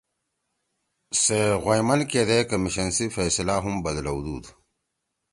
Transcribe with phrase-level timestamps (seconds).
[1.23, 4.43] سےغوئیمن کیدے کمیشن سی فیصلہ ہُم بَدلؤدُود